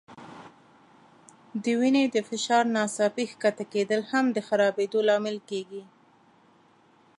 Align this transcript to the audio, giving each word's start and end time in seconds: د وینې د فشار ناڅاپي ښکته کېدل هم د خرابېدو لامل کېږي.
د 1.63 1.65
وینې 1.79 2.03
د 2.09 2.17
فشار 2.29 2.63
ناڅاپي 2.75 3.25
ښکته 3.31 3.65
کېدل 3.73 4.01
هم 4.11 4.25
د 4.35 4.37
خرابېدو 4.47 4.99
لامل 5.09 5.37
کېږي. 5.49 5.83